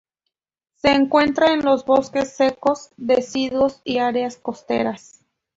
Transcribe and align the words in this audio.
Se 0.73 0.93
encuentra 0.95 1.53
en 1.53 1.63
los 1.63 1.85
bosques 1.85 2.35
secos 2.35 2.89
deciduos 2.97 3.81
y 3.83 3.99
áreas 3.99 4.35
costeras. 4.37 5.23